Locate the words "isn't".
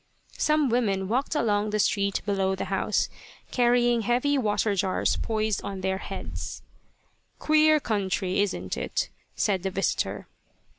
8.41-8.75